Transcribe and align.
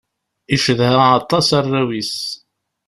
Icedha 0.55 0.91
aṭas 1.19 1.47
arraw-is. 1.59 2.13